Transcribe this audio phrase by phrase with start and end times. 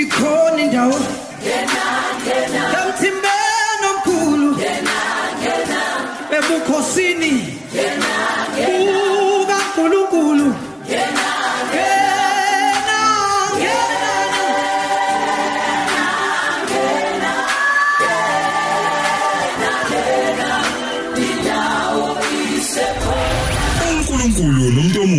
[0.00, 0.98] ikhona indawo
[2.78, 4.50] emthimbeni omkhulu
[6.36, 7.53] ebukhosini.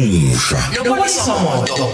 [0.06, 1.36] Omusha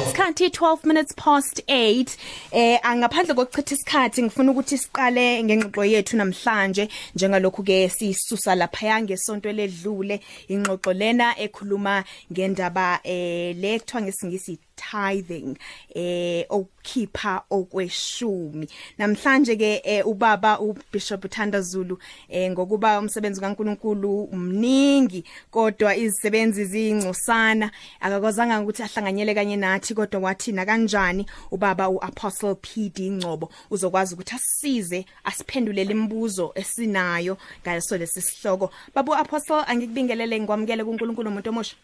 [0.05, 2.07] Isikhathi 12 minutes past 8
[2.51, 9.17] eh angaphandle kokuchitha isikhathi ngifuna ukuthi siqale ngengxoxo yethu namhlanje njengalokhu ke sisusa lapha yange
[9.17, 10.19] sonto ledlule
[10.49, 15.57] ingxoxo lena ekhuluma ngendaba eh lekuthiwa ngesingisi tithing
[15.95, 18.67] eh okukhipha okweshumi.
[18.97, 21.99] Namhlanje ke eh, ubaba uBishop Thanda Zulu
[22.29, 27.71] eh ngokuba umsebenzi kaNkuluNkulu umningi kodwa izisebenzi zingcosana.
[27.99, 34.35] Akakwazanga ukuthi ahlanganyele kanye nathi kodwa wathi na kanjani ubaba uApostle PD Ngcobo uzokwazi ukuthi
[34.35, 38.71] asisize asiphendulele imibuzo esinayo ngaso lesi sihloko.
[38.95, 41.75] Babu Apostle angikubingelele ngikwamukele kuNkulunkulu umuntu omusha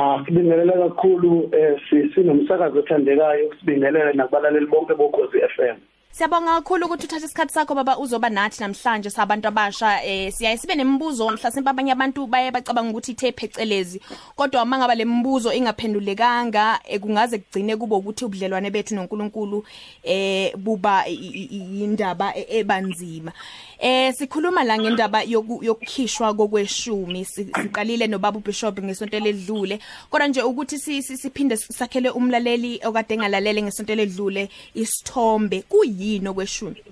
[0.00, 5.76] Ah sibingelela kakhulu eh si- sinomsakazo othandekayo sibingelela nakubalaleli bonke bokhozi FM.
[6.14, 10.74] Siyabonga kakhulu ukuthi uthathe isikhathi sakho baba uzoba nathi namhlanje sabantu abasha eh siyaye sibe
[10.74, 14.00] nemibuzo mhlasimpe abanye abantu baye bacabanga ukuthi ithe phecelezi.
[14.36, 19.64] Kodwa mangaba lemibuzo ingaphendulekanga eh, kungaze kugcine kube ukuthi ubudlelwane bethu noNkulunkulu
[20.04, 23.32] eh buba i- i- i- indaba e- ebanzima.
[23.80, 29.80] Eh sikhuluma la ngendaba yoku- yokukhishwa kokweshumi Si- siqalile nobaba uBishop ngesonto ledlule.
[30.10, 35.62] Kodwa nje ukuthi si- si- siphinde sakhele umlaleli okade engalalele ngesonto ledlule isithombe
[36.04, 36.82] kuyini okweshumi?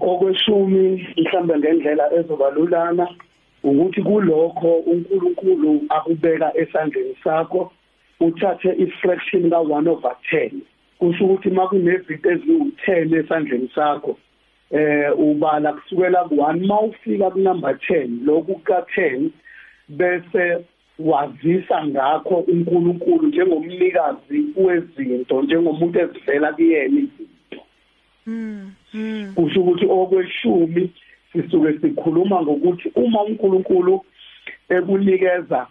[0.00, 3.06] Okweshumi mhlambe ngendlela ezobalulana
[3.62, 7.72] ukuthi kulokho uNkulunkulu akubeka esandleni sakho
[8.20, 10.50] uthathe ifraction ka 1 over 10
[10.98, 14.18] kusho ukuthi makunezinto eziwu10 esandleni sakho
[14.70, 19.30] eh ubala kusukela ku1 mawufika ku number 10 lokhu ka 10
[19.88, 20.64] bese
[20.98, 27.00] wazisa ngakho uNkulunkulu njengomnikazi wezinto njengomuntu ezivela kuyena.
[27.00, 27.32] izinto
[29.34, 30.90] kusho ukuthi okweshumi
[31.32, 34.04] sisuke sikhuluma ngokuthi uma uNkulunkulu
[34.68, 35.66] ekunikeza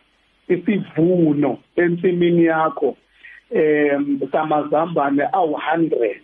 [0.47, 2.97] isivuno ensimini yakho
[3.51, 6.19] em samazambane awu100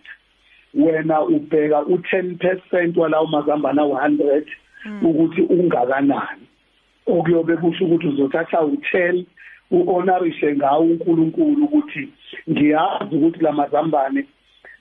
[0.73, 4.43] wena ubheka u10% walawo mazambane awu100
[5.01, 6.45] ukuthi ungakanani.
[7.07, 9.25] Okuyobe kusho ukuthi uzothatha u10
[9.71, 12.09] uhonorishe ngawo uNkulunkulu ukuthi
[12.49, 14.25] ngiyazi ukuthi lamazambane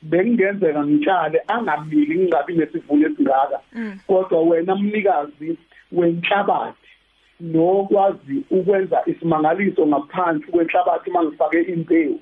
[0.02, 3.60] bekungenzeka ngitshale angamili ngingabi nesivuno esingaka.
[4.06, 5.58] Kodwa wena mnikazi
[5.92, 6.86] wenhlabathi
[7.40, 12.20] nokwazi ukwenza isimangaliso ngaphansi kwenhlabathi mangifake impewu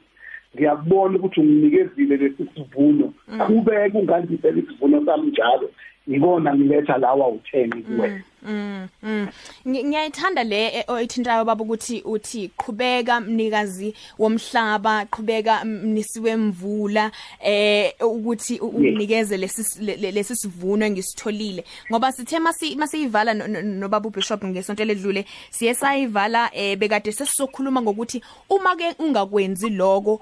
[0.55, 3.12] ngiyakubona ukuthi unginikezile lesi sivuno.
[3.47, 5.71] Kube kungandisela isivuno sami njalo.
[6.07, 8.89] Yikona ngiletha lawa u10 kuwena Mm.
[9.03, 9.29] mm.
[9.67, 17.11] Ngi- Ngiyayithanda le eh, oyithintayo baba ukuthi uthi qhubeka mnikazi womhlaba qhubeka mnisiwe mvula
[17.41, 23.63] eh ukuthi unikeze lesi le- le- lesi sivuno engisitholile ngoba sithe masi masiyivala no- no-
[23.63, 30.21] nobaba uBishop ngesonto ledlule siye sayivala eh bekade sesizokhuluma ngokuthi uma ke ungakwenzi lokho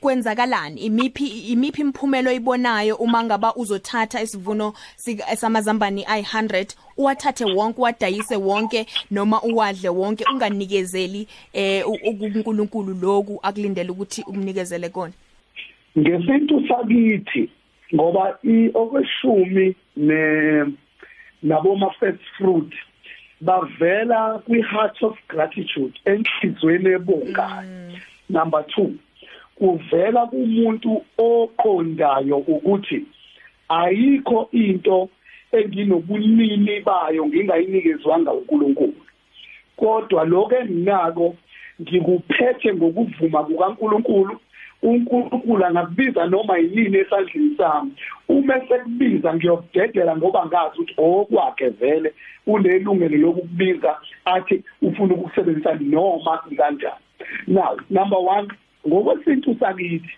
[0.00, 0.80] kwenzakalani?
[0.80, 4.72] Imiphi imiphi imphumelo oyibonayo uma ngaba uzothatha isivuno
[5.36, 13.90] samazambani ayi100 uwathathe wonke wadayise wonke noma uwadle wonke unganikezeli eh u- uNkulunkulu lokhu akulindele
[13.90, 15.12] ukuthi umnikezele kona?
[15.98, 17.50] Ngesintu sakithi
[17.94, 18.38] ngoba
[18.74, 20.64] okweshumi ne
[21.42, 22.72] naboma first fruit
[23.40, 27.92] bavela kwi heart of gratitude enhlizweni ebongayo
[28.30, 28.90] number 2
[29.58, 33.04] kuvela kumuntu oqondayo ukuthi
[33.68, 35.08] ayikho into
[35.52, 39.00] enginobunini bayo ngingayinikezwanga uNkulunkulu.
[39.76, 41.36] Kodwa lokho enginako
[41.80, 44.40] ngikuphethe ngokuvuma kukaNkulunkulu
[44.82, 47.92] uNkulunkulu angakubiza noma yini esandleni sami.
[48.28, 52.14] Uma sekubiza ngiyokudedela ngoba ngazi ukuthi okwakhe vele
[52.46, 57.00] unelungelo lokukubiza athi ufuna ukukusebenzisa noma kanjani
[57.46, 58.48] now number 1
[58.86, 60.14] ngokwesintu sakithi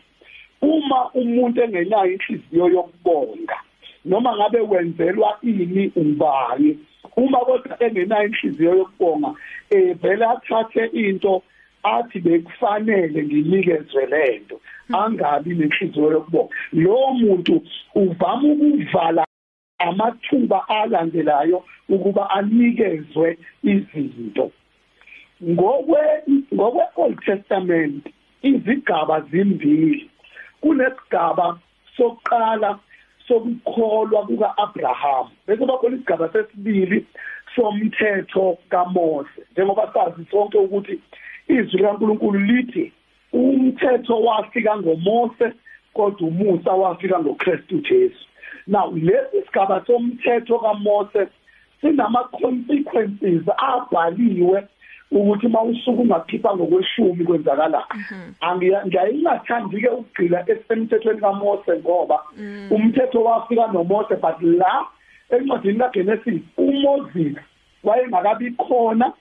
[0.63, 3.59] uma umuntu engenayo inhliziyo yokubonga
[4.05, 6.79] noma ngabe wenzelwa ini ubani
[7.17, 9.31] uma kodwa engenayo inhliziyo yokubonga
[9.71, 11.43] eh vele athathe into
[11.83, 14.61] athi bekufanele nginikezwe lento
[14.93, 17.63] angabi nenhliziyo yokubonga lo muntu
[17.95, 19.25] uvama ukuvala
[19.79, 24.51] amathuba alandelayo ukuba anikezwe izinto.
[25.45, 25.99] Ngokwe
[26.55, 28.07] ngokwe Old Testament
[28.43, 30.11] izigaba zimbili.
[30.61, 31.59] Kunesigaba
[31.97, 32.79] sokuqala
[33.29, 35.27] sokukholwa kuka-Abraham.
[35.47, 37.07] Bese bakhona isigaba sesibili
[37.57, 41.01] somthetho kaMose njengoba sazi sonke ukuthi
[41.49, 42.93] izwi likaNkuluNkulu lithi
[43.33, 45.53] umthetho wafika ngoMose
[45.95, 48.27] kodwa umusa wafika ngoKristu Jesu.
[48.67, 51.29] Now lesi sigaba somthetho kaMose
[51.81, 54.69] sinama consequences abhaliwe
[55.13, 57.85] ukuthi mawusuku ungakhipha ngokweshumi kwenzakala
[58.41, 62.23] angiyayingathandi ke ukugcila esemthethweni kaMose ngoba
[62.71, 64.87] umthetho wafika noMose but la
[65.31, 67.37] encwadini kaGenesis uMoses
[67.85, 69.13] wayengakabi khona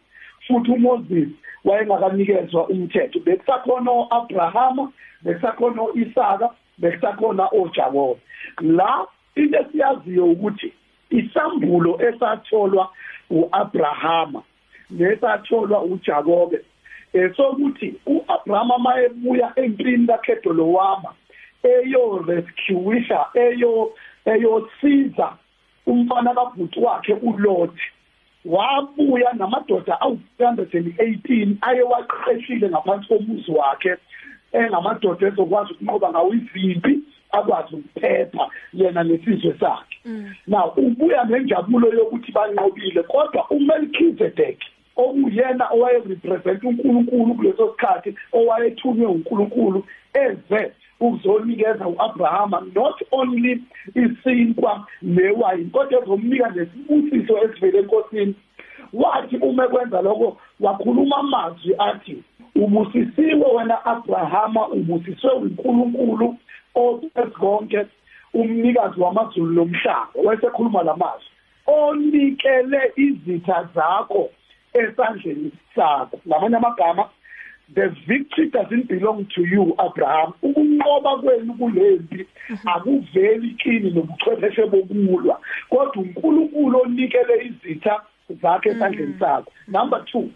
[0.48, 1.30] futhi uMoses
[1.66, 3.19] wayengakanikezwa umthetho.
[3.19, 4.92] Bekusakhona uAbraham
[5.24, 8.19] bekusakhona uIsaka bekusakhona oJakobe
[8.62, 10.74] la into esiyaziyo ukuthi
[11.10, 12.90] isambulo esatholwa
[13.30, 14.42] uAbrahama
[14.89, 16.60] nesatholwa uJakobe
[17.13, 21.13] esokuthi uAbrahama mayebuya empini kaKedolowama
[21.63, 23.94] eyo rescueisha eyo
[24.25, 25.34] eyosiza
[25.86, 27.78] umfana kabhuti wakhe uLot
[28.45, 33.95] wabuya namadoda awu-318 ayewaqeqeshile ngaphansi komuzi wakhe
[34.51, 37.00] engamadoda ezokwazi ukunqoba ngawo izimpi
[37.31, 39.98] akwazi ukuphepha yena nesizwe sakhe.
[40.48, 44.60] Now ubuya nenjabulo yokuthi banqobile kodwa uMelchizedek
[44.97, 53.63] okuyena owayerepresent uNkulunkulu kuleso sikhathi owayethunywe uNkulunkulu eze ukuzonikeza uAbraham not only
[53.95, 58.35] isinkwa newayini kodwa ezomnika nesibusiso esivele enkosini.
[58.94, 62.23] Wathi uma kwenza lokho wakhuluma amazwi athi
[62.55, 66.35] ubusisiwe wena Abrahama ubusiswe uNkulunkulu
[66.75, 67.85] ophezkonke
[68.33, 71.29] umnikazi wamazulu lomhlaba wayesekhuluma lamazwi
[71.67, 74.29] onikele izitha zakho
[74.74, 77.10] esandleni sakho ngamanye amagama
[77.74, 80.34] the victory doesn't belong to you Abraham.
[80.42, 82.28] Ukunqoba kwenu kulempi
[82.66, 88.02] akuveli kini nobuchwepheshe bokulwa kodwa uNkulunkulu onikele izitha
[88.42, 89.52] zakhe esandleni sakho.
[89.68, 90.28] Number 2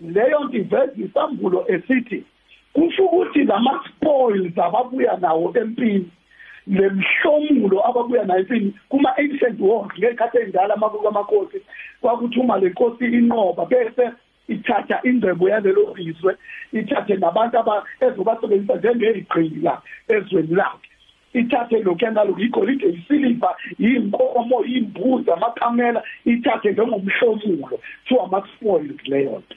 [0.00, 2.24] leyo nto iveza isambulo esithi
[2.72, 6.10] kusho ukuthi lama spoils ababuya nawo empini
[6.66, 11.58] lemhlomulo ababuya nayo empini kuma ancient wars ngekhathi endala amakuka amakhosi
[12.00, 14.12] kwakuthi uma lenkosi inqoba bese
[14.48, 16.36] ithatha ingcebo yalelo bizwe
[16.72, 20.95] ithathe nabantu aba ezobasebenzisa njengezigqila ezweni lakhe.
[21.34, 27.78] Ithathe lokhu nalo igolide isiliva inkomo imbuzi amakhamela ithathe njengomhlomulo
[28.08, 29.56] to ama-spoils leyo nto.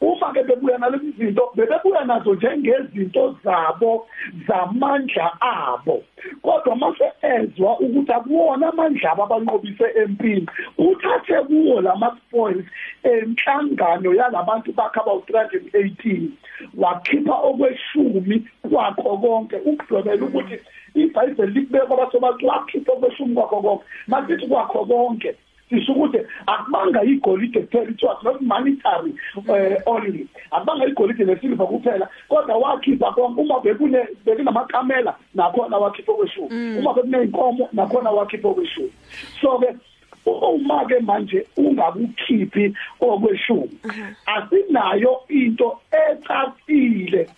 [0.00, 4.06] Uma ke bebuya nalezi zinto bebebuya nazo njengezinto zabo
[4.48, 6.04] zamandla abo.
[6.42, 10.46] Kodwa mase ezwa ukuthi akuwona amandla abo abanqobise empini
[10.78, 12.66] uthathe kuwo lama-spoils
[13.02, 16.28] enhlangano yalabantu bakhe abawu-318
[16.76, 20.58] wakhipha okweshumi kwakho konke ukudwebela ukuthi
[20.94, 23.84] ibhayibheli likubeka kwabasobathi wakhipha okweshumi kwakho konke.
[24.06, 25.34] Masithi kwakho konke
[25.70, 30.26] sisho ukuthi akubanga igolide kuphela it was not monetary uh, only.
[30.50, 33.40] Akubanga igolide nesiliva kuphela kodwa wakhipha konke.
[33.40, 36.78] Uma bekune bekunamakamela nakhona wakhipha okweshumi.
[36.78, 38.92] Uma bekuneyinkomo nakhona wakhipha okweshumi.
[39.40, 39.76] So ke
[40.26, 43.78] uma ke manje ungakukhiphi okweshumi
[44.26, 47.28] asinayo into ecacile.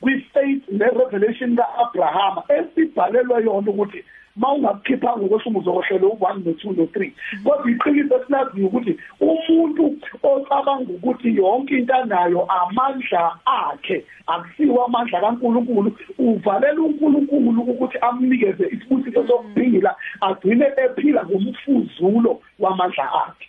[0.00, 4.04] Kwi-faith ne-revelation ka-abrahama esibhalelwe yona ukuthi
[4.38, 7.10] mawungakukhipha ngokweshumi uzokohlela u1 no2 no3
[7.44, 9.84] kodwa iqiniso esilaziyo ukuthi umuntu
[10.22, 19.26] ocabanga ukuthi yonke into anayo amandla akhe akusiwa amandla kaNkuluNkulu uvalela uNkulunkulu ukuthi amnikeze isibusiso
[19.26, 23.48] sokuphila agcine ephila ngomfuzulo wamandla akhe.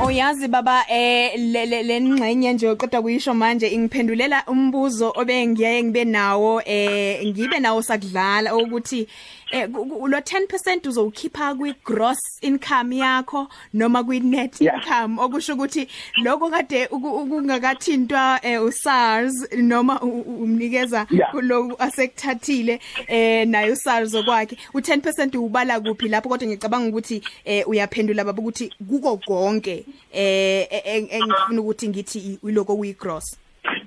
[0.00, 7.26] Oyazi baba eh le lengxenye nje oqeda kuyisho manje ingiphendulela umbuzo obengiyaye ngibe nawo eh
[7.26, 9.08] ngibe nawo sakudlala ukuthi
[9.50, 15.18] eh lo 10% uzowukhipha kwi gross income yakho noma kwi net income?
[15.18, 15.88] Okusho ukuthi
[16.22, 21.30] lokho kade ukungakathintwa uSARS noma umnikeza Yeah.
[21.32, 24.56] kulo asekuthathile eh nayo uSARS okwakhe.
[24.74, 26.28] U10% ubala kuphi lapho?
[26.28, 29.84] Kodwa ngicabanga ukuthi eh uyaphendula baba ukuthi kuko konke.
[30.12, 33.38] Eh e- e- engifuna ukuthi ngithi iloko kuyi gross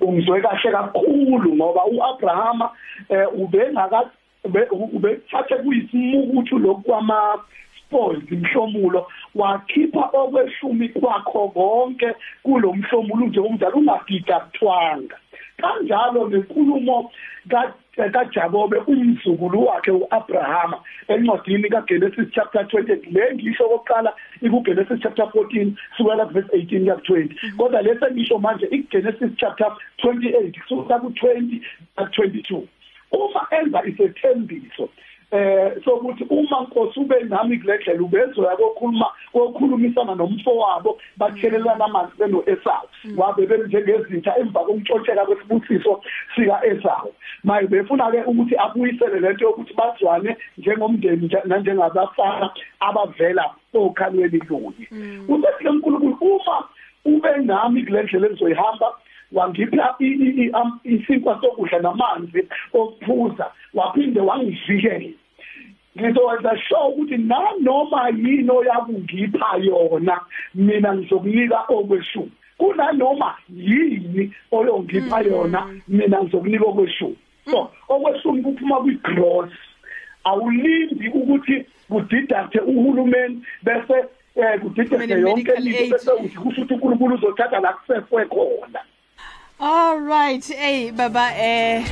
[0.01, 2.69] ungizwe kahle kakhulu ngoba uAbrahama
[3.09, 4.09] eh ubengaka
[4.43, 7.39] ube- ubethathe kuyisimukuthu lokwama
[7.77, 12.07] spoils imhlomulo wakhipha okweshumi kwakho konke
[12.43, 15.17] kulomhlomulo nje umdala ungagidathwanga
[15.57, 17.11] kanjalo nenkulumo
[17.49, 25.71] ka kaJakobe umzukulu wakhe uAbrahama encwadini kaGenesis chapter 20 le ngisho okokuqala ikuGenesis chapter 14
[25.97, 29.71] sukela verse 18 ya 20 kodwa lese ngisho manje iGenesis chapter
[30.03, 31.61] 28 kusuka ku20
[31.97, 32.61] na 22
[33.11, 34.89] uma enza isethembiso
[35.31, 42.87] eh sokuthi uma Nkosi ube nami kuledlela ubezoya kokhuluma kokhulumisana nomfowabo bathelelana amanzi beno Esau
[43.17, 46.01] wabe benjengezitha emva komtshotsheka kwesibusiso
[46.35, 54.87] sika Esau maye befuna ke ukuthi abuyisele lento yokuthi bazwane njengomndeni nanjengabafana abavela okhalweni lunye
[55.29, 56.67] usethi uNkulunkulu uma
[57.05, 58.87] ube nami kulendlela engizoyihamba
[59.31, 59.95] wangipha
[60.83, 65.20] isinkwa sokudla namanzi okuphuza waphinde wangivikela
[65.97, 70.19] ngizokwenza sure ukuthi nanoma yini oyakungipha yona
[70.55, 79.51] mina ngizokunika okweshumi kunanoma yini oyongipha yona mina ngizokunika okweshumi so okweshumi kuphuma kwi-gross.
[80.23, 84.05] Awulindi ukuthi kudidathe uhulumeni bese
[84.35, 88.79] eh kudidathe yonke into bese uthi kusho ukuthi uNkulunkulu uzothatha la kusefwe khona.
[89.59, 90.45] All right.
[90.45, 91.83] Hey baba eh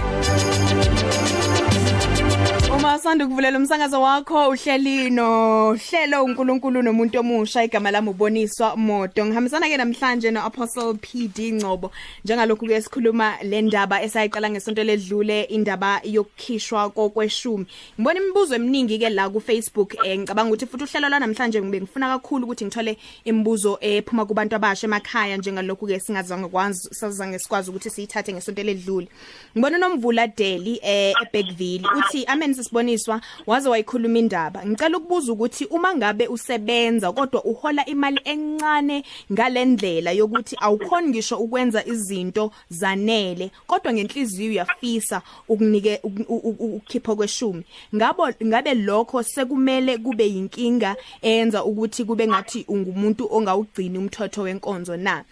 [2.90, 9.26] Uma sanda kuvulela umsakazo wakho uhleli no hlelo uNkulunkulu nomuntu omusha igama lami uboniswa moto.
[9.26, 11.92] Ngihambisana ke namhlanje no Apostle PD Ngcobo
[12.26, 17.68] njengalokhu ke sikhuluma le ndaba esayiqala ngesonto ledlule indaba yokukhishwa kokweshumi.
[18.00, 21.82] Ngibona imibuzo eminingi ke la ku Facebook eh ngicabanga ukuthi futhi uhlelo la namhlanje ngibe
[21.82, 27.70] ngifuna kakhulu ukuthi ngithole imibuzo ephuma kubantu abasha emakhaya njengalokhu ke singazange kwazi sazange sikwazi
[27.70, 29.08] ukuthi siyithathe ngesonto ledlule.
[29.54, 34.66] Ngibona nomvula Deli eh eBackville uthi amen sisiboniswa waze wayikhuluma indaba.
[34.66, 41.86] Ngicela ukubuza ukuthi uma ngabe usebenza kodwa uhola imali encane ngalendlela yokuthi awukhoni ngisho ukwenza
[41.86, 47.64] izinto zanele kodwa ngenhliziyo uyafisa ukunike ukukhipha kweshumi
[47.96, 55.24] ngabo ngabe lokho sekumele kube yinkinga eyenza ukuthi kube ngathi ungumuntu ongawugcini umthotho wenkonzo na?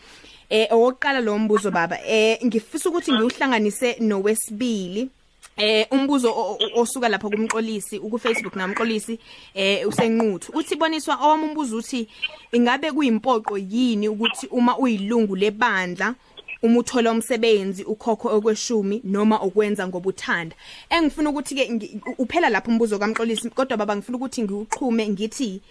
[0.49, 5.09] Eh owokuqala lo mbuzo baba eh ngifisa ukuthi ngiuhlanganise nowesibili.
[5.57, 9.19] Eh umbuzo osuka lapha kumxolisi ku Facebook namxolisi
[9.55, 10.51] eh usenquthu.
[10.53, 12.07] Uthi boniswa owami umbuzo uthi
[12.51, 16.15] ingabe kuyimpoqo yini ukuthi uma uyilungu lebandla
[16.61, 20.55] uma uthola umsebenzi ukhokho okweshumi noma okwenza ngobuthanda?
[20.89, 25.61] Engifuna ukuthi ke uphela lapha umbuzo kamxolisi kodwa baba ngifuna ukuthi ngiuqhume ngithi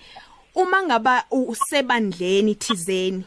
[0.55, 3.25] uma ngaba usebandleni thizeni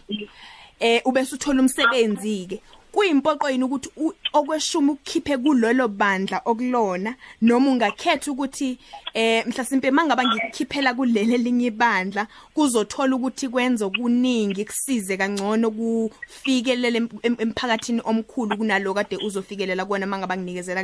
[0.79, 2.61] eh ubese uthola umsebenzi ke
[2.99, 3.89] kuyimpoqo yini ukuthi
[4.33, 8.77] okweshuma ukukhiphe kulolo bandla okulona noma ungakhetha ukuthi
[9.13, 18.01] eh mhlasimpe mangaba ngikhiphela kuleli linye ibandla kuzothola ukuthi kwenza okuningi kusize kangcono kufikelele emphakathini
[18.03, 20.83] omkhulu kunalo kade uzofikelela kuona mangaba nginikezela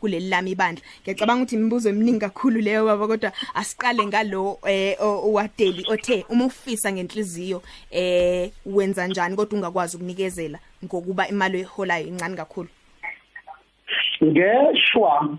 [0.00, 0.84] kuleli lami ibandla.
[1.02, 6.92] Ngiyacabanga ukuthi imibuzo eminingi kakhulu leyo baba kodwa asiqale ngalo eh owadeli othe uma ufisa
[6.92, 10.58] ngenhliziyo eh wenza njani kodwa ungakwazi ukunikezela?
[10.84, 12.68] Ngokuba imali eholayo incane kakhulu?
[14.24, 15.38] Ngeshwa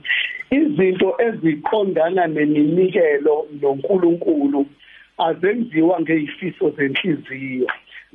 [0.51, 4.65] izinto eziqondana neminikelo noNkulunkulu
[5.17, 7.67] azenziwa ngeifiso zenhliziyo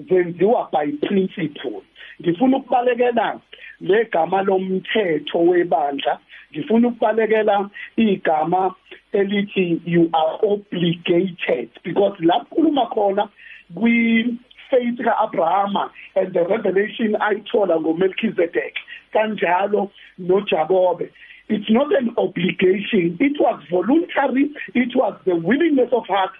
[0.09, 1.83] zenziwa by principle.
[2.21, 3.41] Ngifuna ukubalekela
[3.81, 6.19] legama lomthetho webandla
[6.52, 8.75] ngifuna ukubalekela igama
[9.12, 13.29] elithi you are obligated because lapho khuluma khona
[13.75, 14.38] kwi
[14.73, 15.85] faith kaAbrahama
[16.17, 18.75] and the revelation ayithola ngoMelchizedek
[19.12, 21.09] kanjalo noJakobe
[21.49, 23.17] it's not an obligation.
[23.21, 24.50] It was voluntary.
[24.75, 26.31] It was the willingness of heart.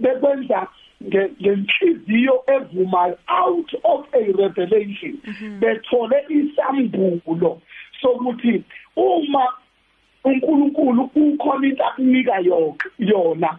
[0.00, 0.68] Bekwenza
[1.02, 5.20] ngenhliziyo evumayo out of a revelation.
[5.60, 7.60] Bethole isambulo
[8.00, 8.64] sokuthi
[8.96, 9.48] uma
[10.24, 12.38] uNkulunkulu ukhona into akunika
[12.98, 13.58] yona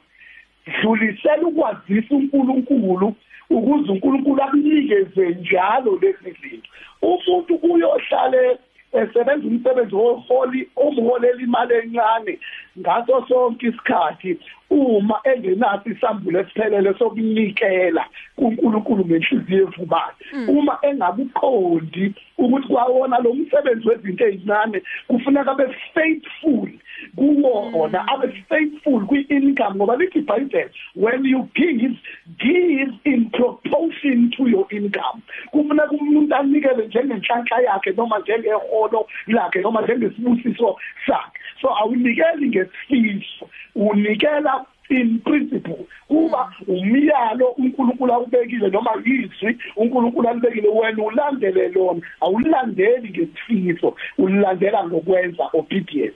[0.67, 3.15] dlulisela ukwazisa uNkulunkulu
[3.49, 6.69] ukuze uNkulunkulu akunikeze njalo lezi zinto.
[7.01, 8.57] Umuntu uyohlale
[8.93, 12.39] esebenza umsebenzi woholi omholela imali encane.
[12.79, 18.05] Ngaso sonke isikhathi uma engenaso isambulo esiphelele sokunikela
[18.35, 20.13] kuNkulunkulu ngenhliziyo evumayo
[20.47, 26.69] uma engakuqondi ukuthi kwawona lo msebenzi wezinto ezincane kufuneka abe faithful
[27.15, 31.95] kuwona abe faithful kwi-income ngoba lithi iBhayibheli when you give
[32.39, 35.21] give in proportion to your income.
[35.51, 40.75] Kufuneka umuntu anikele njengenhlanhla yakhe noma njengeholo lakhe noma njengesibusiso
[41.07, 41.39] sakhe.
[41.61, 42.47] So awunikeli
[42.91, 52.01] ngesifiso unikela in principle kuba umyalo uNkulunkulu awubekile noma yizwi uNkulunkulu alibekile wena ulandele lona
[52.21, 56.15] awulandeli ngesifiso ulilandela ngokwenza obedience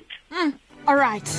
[0.88, 1.30] Alright.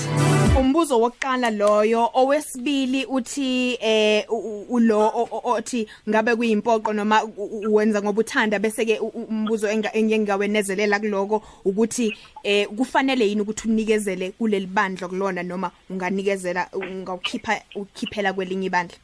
[0.59, 7.25] Umbuzo wokuqala loyo owesibili uthi eh u- u- ulo o- o- othi ngabe kuyimpoqo noma
[7.25, 13.41] u- u- uwenza ngoba uthanda bese ke umbuzo enga- engingawenezelela kuloko ukuthi eh kufanele yini
[13.41, 18.97] ukuthi unikezele kuleli bandla kulona noma unganikezela ungawukhipha ukhiphela kwelinye ibandla.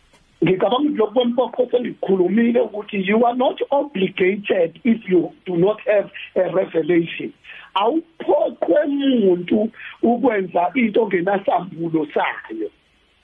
[0.45, 6.11] ngicabanga ukuthi lokhu kwempoqo sengikhulumile ukuthi you are not obligated if you do not have
[6.37, 7.33] a revelation
[7.83, 9.71] awuphoqwe umuntu
[10.03, 12.71] ukwenza into ngenasambulo sayo.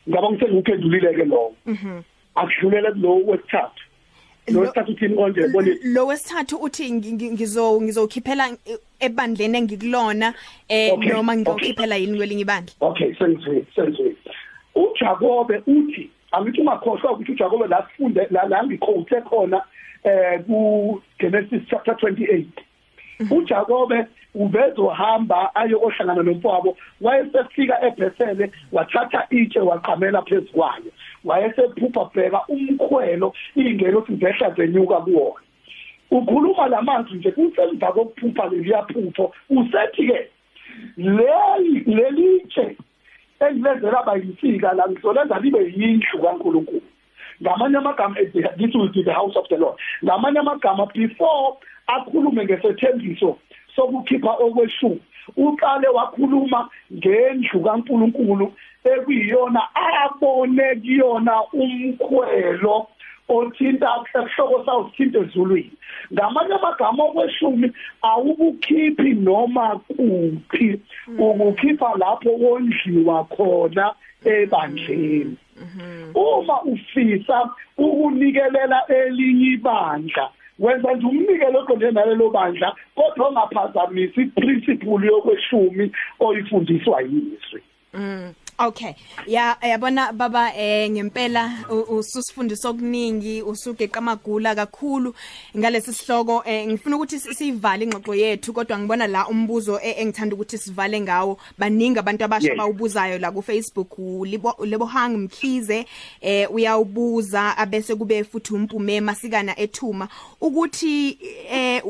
[0.08, 1.54] Ngicabanga sengikuphendulile ke lowo
[2.34, 3.82] akudlulele kulowo wesithathu.
[4.48, 5.48] Lo wesithathu uthini konje?
[5.52, 10.34] Bone Lo wesithathu uthi ngi- ngi- ngizo ngizokhiphela eh, ebandleni engikulona
[10.68, 11.42] eh Okay, noma okay.
[11.42, 12.74] ngizokhiphela yini kwelinye ibandla.
[12.80, 14.14] okay sengizwe sengizwe
[14.74, 19.62] uJakobe uthi angithi ungakhohlwa ukuthi uJakobe la sifunde la la ngiquote khona
[20.04, 22.44] eh ku Genesis chapter 28
[23.30, 30.90] uJakobe ubezohamba ayokohlangana nomfowabo wayesefika eBethele wathatha itshe waqhamela phezukwayo
[31.24, 35.44] wayesephupha bheka umkhwelo ingelo sivehla zenyuka kuwona.
[36.10, 40.28] Ukhuluma lamazwi nje kusemva kokuphupha leliyaphupho usethi ke
[40.96, 42.76] leli lelitshe
[43.40, 46.93] engilenzela bayinsika la ngizolenza libe yindlu kaNkuluNkulu.
[47.42, 49.78] Ngamanye amagama eh, this will be the house of the Lord.
[50.04, 53.38] Ngamanye amagama before akhulume ngesethembiso
[53.76, 55.00] sokukhipha okweshumi
[55.36, 58.52] uqale wakhuluma ngendlu kaNkuluNkulu
[58.84, 62.86] ekuyiyona abone kuyona umkhwelo.
[63.28, 65.76] Othinta esihloko sawo sithinta ezulwini.
[66.12, 67.68] Ngamanye amagama okweshumi
[68.02, 70.80] awukukhiphi noma kuphi
[71.18, 75.36] ukukhipha lapho wondliwa khona ebandleni.
[76.14, 85.90] Uma ufisa ukunikelela elinye ibandla wenza nje umnikelo oqonde nalelo bandla kodwa ongaphazamisi iprinciple yokweshumi
[86.20, 87.62] oyifundiswa yizwi
[88.58, 88.94] Okay.
[89.26, 91.52] Ya yabona baba eh ngempela
[91.88, 95.14] ususifundisa okuningi usugeqa amagula kakhulu
[95.56, 96.42] ngalesi sihloko.
[96.46, 101.00] Eh ngifuna ukuthi si- sivale ingxoxo yethu kodwa ngibona la umbuzo eh, engithanda ukuthi sivale
[101.00, 101.38] ngawo.
[101.58, 103.98] Baningi abantu abasha bawubuzayo la ku Facebook
[104.64, 105.86] lebohang mkhize
[106.20, 110.08] eh uyawubuza abese kube futhi umpume masikana ethuma
[110.40, 111.18] ukuthi
[111.50, 111.82] eh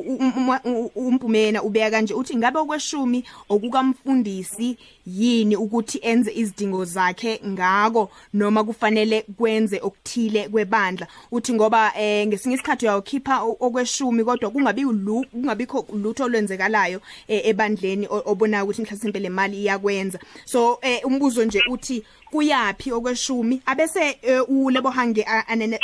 [0.96, 2.14] umpumena ubeka kanje.
[2.14, 11.06] Uthi ngabe okweshumi okukamfundisi yini ukuthi enze izidingo zakhe ngako noma kufanele kwenze okuthile kwebandla?
[11.32, 18.64] Uthi ngoba eh ngesinye isikhathi uyakhipha okweshumi kodwa kungabi kungabikho lutho olwenzekalayo eh, ebandleni obona
[18.64, 20.18] ukuthi mhlasimbe le mali iyakwenza.
[20.44, 23.62] So eh umbuzo nje uthi kuyapi okweshumi?
[23.66, 25.22] Abese eh, ulebohange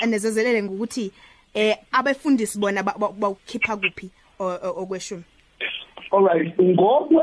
[0.00, 1.12] anezezelele ngokuthi
[1.54, 5.22] eh abefundisi bona ba- ba- bawukhipha kuphi okweshumi?
[6.12, 7.22] Alright ngokwe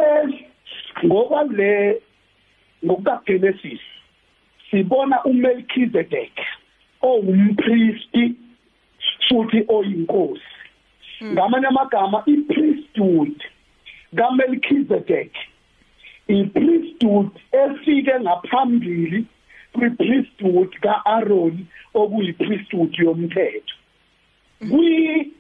[1.06, 2.02] ngokwale
[2.86, 3.80] ngokukaGenesis
[4.70, 6.36] sibona uMelchizedek
[7.02, 8.36] owumpriesti
[9.30, 10.54] futhi oyinkosi.
[11.24, 13.44] Ngamanye amagama ipriesthood
[14.16, 15.34] kaMelchizedek
[16.28, 19.26] ipriesthood efike ngaphambili
[19.74, 23.76] kwipriesthood kaAaron okuyipriesthood yomthetho.
[24.70, 25.34] Kwi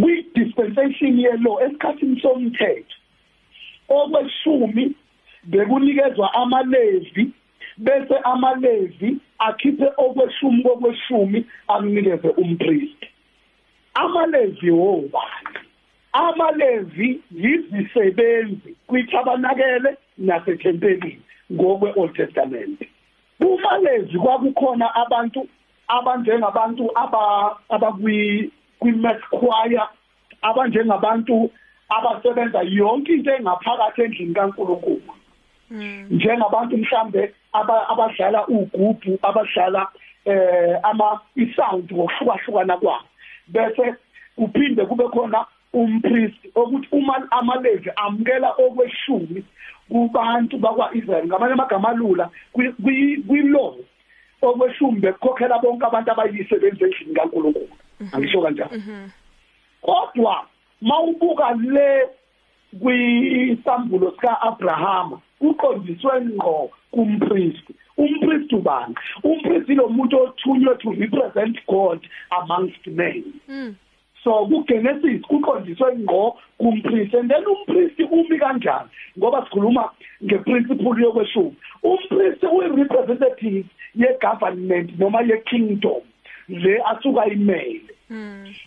[0.00, 3.01] kwi dispensation yelaw esikhathini somthetho
[3.88, 4.92] okweshumi
[5.44, 7.30] bekunikezwa amalevi
[7.78, 13.06] bese amalevi akhiphe okweshumi kokweshumi akunikeze umpriest
[13.94, 15.58] amalevi wobani
[16.12, 22.80] amalevi yizisebenzi kwithabanakele nasethempelini ngokwe Old Testament.
[23.38, 25.48] Kumalevi kwakukhona abantu
[25.88, 29.88] abanjengabantu aba abakwi kwi-mass choir
[30.42, 31.50] abanjengabantu
[31.96, 35.12] abasebenza yonke into engaphakathi endlini kaNkuluNkulu.
[36.10, 39.88] Njengabantu mhlambe aba- abadlala ugubhu abadlala
[40.24, 43.04] eh ama isound ngokuhlukahlukana kwabo.
[43.48, 43.94] Bese
[44.36, 49.44] kuphinde kube khona umpriest ukuthi uma amalevi amkela okweshumi
[49.88, 53.74] kubantu bakwaIsrael ngamanye amagama alula kwi-law
[54.42, 57.68] okweshumi bekukhokhela bonke abantu abayisebenzi endlini kaNkuluNkulu.
[58.12, 58.70] Angisho kanjalo.
[59.82, 60.46] Kodwa
[60.82, 61.88] mawubuka le
[62.80, 67.66] kwisambulo sika Abraham uqondiswe ngqo kumpriest
[67.96, 68.94] umpriest ubani?
[69.24, 73.24] Umpriest lo muntu othunywe to represent God amongst men.
[74.24, 78.88] So kuGenesis kuqondiswe ngqo kumpriest and then umpriest umi kanjani?
[79.18, 79.90] Ngoba sikhuluma
[80.24, 81.56] ngeprinciple yokweshumi.
[81.82, 86.02] Umpriest uyi representative prerogative ye-government noma ye-kingdom.
[86.48, 87.94] Le asuka imele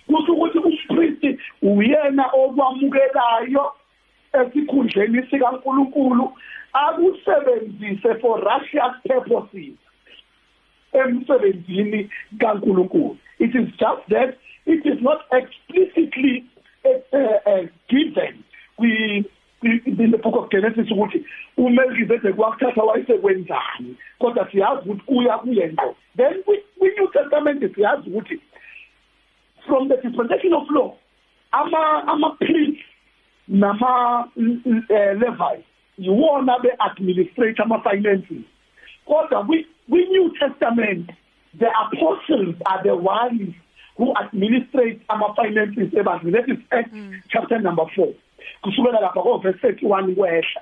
[0.08, 1.24] kusho ukuthi umpriest
[1.62, 3.66] uyena okwamukelayo
[4.34, 6.34] esikhundleni sikaNkuluNkulu
[6.74, 9.78] akusebenzise for righteous purposes
[10.94, 12.10] emsebenzini
[12.40, 13.18] kaNkuluNkulu.
[13.40, 16.46] It is just that it is not explicitly
[16.86, 18.44] uh, uh, given
[18.78, 19.26] kwi
[19.64, 21.26] in the book of Genesis ukuthi
[21.58, 25.96] uMelchizedek wakuthatha wayesekwenzani kodwa siyazi ukuthi kuya kuye ngqo.
[26.18, 26.44] Then
[27.42, 28.40] kwi New Testament siyazi ukuthi
[29.68, 30.94] from the dispensation of law
[31.52, 32.86] ama ama priests
[33.48, 35.66] nama uh, Levites
[35.98, 38.44] yiwona be administrate ama finances
[39.06, 41.12] kodwa kwi New Testament
[41.58, 43.54] the apostles are the ones
[43.98, 47.22] who administrate ama finances ebandleni that is Acts mm.
[47.30, 48.14] chapter number 4
[48.62, 50.62] kusukela lapha ko verse 31 kwehla.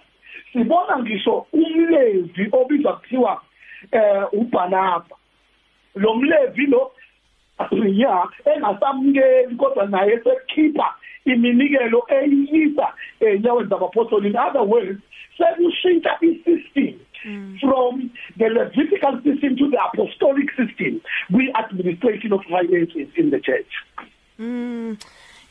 [0.53, 3.41] Sibona ngisho umlevi obizwa kuthiwa
[3.91, 5.15] eh uBanaba.
[5.95, 6.91] Lo mlevi lo
[7.58, 10.93] aprinya engasamukeli kodwa naye sekhipha
[11.25, 14.99] iminikelo eyisa enyaweni zabapostoli in other words
[15.38, 16.93] sekushintsha isystem
[17.25, 17.58] Mm.
[17.62, 20.99] from the Levitical system to the apostolic system.
[21.32, 23.71] We administration of finances in the church.
[24.38, 24.97] Mm.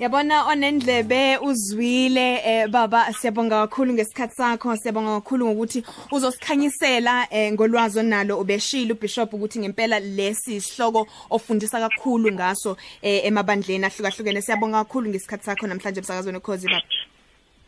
[0.02, 8.00] Yabona onendlebe uzwile eh baba siyabonga kakhulu ngesikhatsi sakho siyabonga kakhulu ngokuthi uzosikhanyisela eh ngolwazi
[8.00, 14.42] onalo ubeshila ubishop ukuthi ngempela lesi sihloko ofundisa kakhulu ngaso eh emabandleni ahlukahlukene.
[14.42, 16.82] Siyabonga kakhulu ngesikhatsi sakho namhlanje emsakazweni ukhozi baba.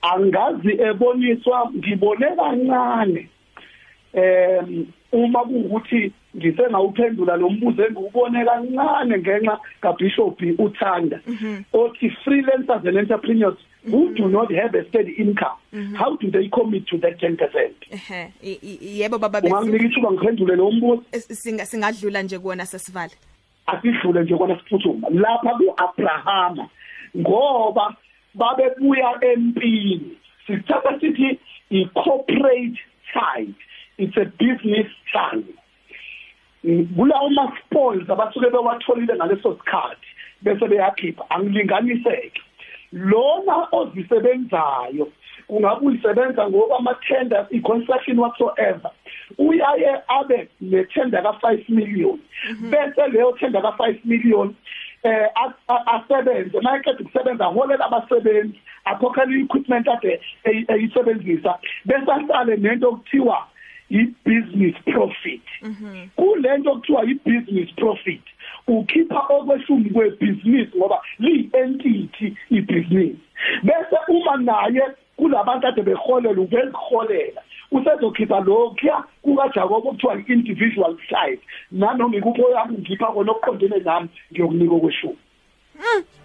[0.03, 3.29] Angazi eboniswa ngibone kancane
[4.13, 11.21] em uma kuwukuthi ngisengawuphendula lo mbuzo engiwubone kancane ngenxa kaBishop uThanda
[11.73, 13.59] othi freelancers and entrepreneurs
[13.91, 15.59] who do not have a steady income
[15.95, 18.33] how do they commit to that 10% ehe
[18.81, 23.13] yebo baba bese unganginika ithuba ngiphendule lo mbuzo singa singadlula nje kuona sesivale.
[23.67, 25.09] Asidlule nje kona siphuthuma.
[25.11, 26.69] Lapha kuAbrahama
[27.17, 27.97] ngoba
[28.35, 30.17] babebuya empini.
[30.47, 31.39] Sithatha sithi
[31.71, 32.79] i corporate
[33.15, 33.55] side
[33.99, 35.45] it's a business plan
[36.65, 40.09] kulawo ma spoils abasuke bewatholile ngaleso sikhathi
[40.43, 41.25] bese beyakhipha.
[41.31, 42.41] Angilinganiseke
[42.93, 45.09] lona ozisebenzayo
[45.47, 48.91] kungabe uyisebenza ngoba ama tenders i construction whatsoever
[49.39, 52.19] uyaye abe ne tender ka 5 million
[52.71, 54.55] bese leyo tender ka 5 million
[55.03, 55.29] eh
[55.69, 56.61] asebenze.
[56.61, 63.47] Mayeqeda ukusebenza holela abasebenzi akhokhela equipment ade eyisebenzisa bese asale nento okuthiwa
[63.91, 65.43] i-business profit.
[66.17, 68.23] Kulento okuthiwa i-business profit.
[68.67, 73.17] Ukhipha okweshumi kwebusiness ngoba li-entity ibusiness.
[73.63, 74.83] Bese uma naye
[75.17, 81.41] kulabantu ade beholela ubeziholela usezokhipha lokhuya kukaJakob okuthiwa i-individual side.
[81.73, 85.19] Nanoma ikupho yami ngipha kona okuqondene nami ngiyokunika okweshumi.
[85.79, 86.24] Eh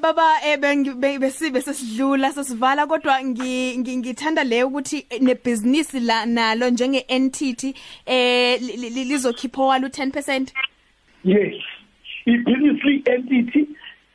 [0.00, 0.40] baba
[1.18, 7.74] besibe sesidlula sesivala kodwa ngithanda le ukuthi nebusiness la nalo njenge entity
[8.06, 10.46] eh lizokhipha walo 10%
[11.24, 11.54] Yes.
[12.26, 13.68] Ibusiness entity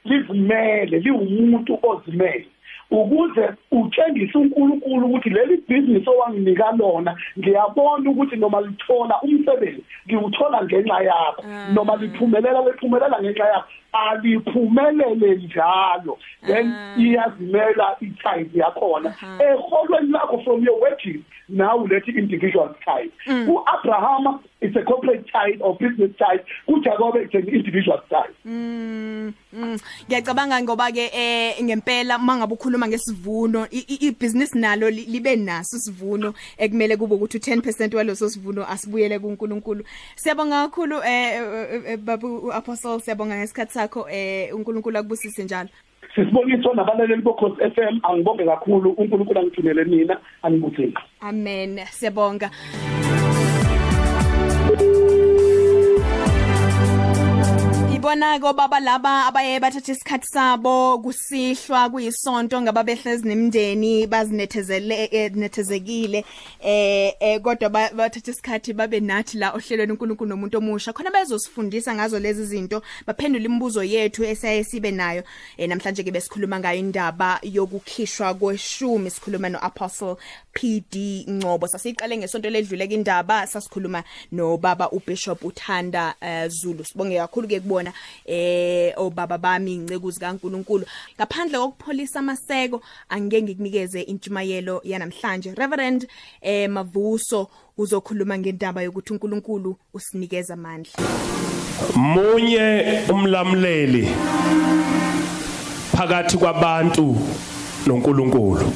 [0.06, 2.48] livumele liwumuntu ozimele.
[2.92, 11.04] Ukuze utshengise uNkulunkulu ukuthi leli business owanginika lona ngiyabona ukuthi noma lithola umsebenzi ngiwuthola ngenxa
[11.04, 16.18] yakho noma liphumelela lephumelela ngenxa yakho aliphumelele njalo.
[16.46, 19.16] Then iyazimela itithe yakhona.
[19.40, 23.12] Eholweni lakho from your wages now lethi individual tithe.
[23.48, 29.34] uAbraham it's a corporate tithe or business tithe kuJacob it's an individual tithe mm
[30.08, 37.16] ngiyacabanga ngoba ke eh ngempela mangabe ukhuluma ngesivuno ibusiness nalo libe naso isivuno ekumele kube
[37.16, 39.84] ukuthi u10% waloso sivuno asibuyele kuNkulunkulu.
[40.16, 45.70] Siyabonga kakhulu eh babu apostle siyabonga ngesikhathi sakho eh uNkulunkulu akubusise njalo.
[46.16, 52.52] Sisibonisa nabalaleli bokhosi FM angibonge kakhulu uNkulunkulu angithumele mina anibuthele amen siyabonga.
[58.10, 66.26] Ibona ko baba laba abaye bathatha isikhathi sabo kusihlwa kuyisonto ngababehlezi nemndeni bazinethezele nethezekile
[66.60, 70.92] eh eh kodwa bathatha isikhathi babe nathi la ohlelweni uNkulunkulu nomuntu omusha.
[70.92, 75.24] Khona bezosifundisa ngazo lezi zinto baphendula imibuzo yethu esaye sibe nayo.
[75.58, 80.18] Eh namhlanje ke besikhuluma ngayo indaba yokukhishwa kweshumi sikhuluma no Apostle
[80.52, 81.68] PD Ngcobo.
[81.68, 86.84] Sasiqale ngesonto ledluleke indaba sasikhuluma no baba uBishop uThanda uh, Zulu.
[86.84, 87.94] Sibonge kakhulu ke kubona
[88.26, 90.86] eh obaba bami incekuzi kaNkuluNkulu.
[91.16, 95.54] Ngaphandle kokupholisa amaseko angeke ngikunikeze intshumayelo yanamhlanje.
[95.56, 96.08] Reverend
[96.42, 100.94] eh Mavuso uzokhuluma ngendaba yokuthi uNkulunkulu usinikeza amandla.
[101.96, 104.08] Munye umlamleli
[105.96, 107.18] phakathi kwabantu
[107.88, 108.74] noNkulunkulu.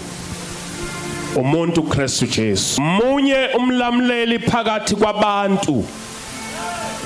[1.35, 2.81] Umuntu Kristu Jesu.
[2.81, 5.85] Munye umlamleli phakathi kwabantu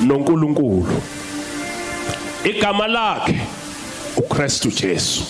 [0.01, 1.01] noNkulunkulu.
[2.43, 3.39] Igama lakhe
[4.17, 5.23] uKristu Jesu.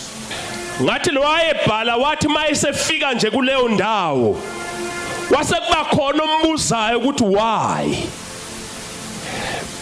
[0.81, 4.39] Ngathi lo wayebhala wathi mayisefika nje kuleyo ndawo
[5.37, 7.97] wasekuba khona umbuzayo ukuthi why?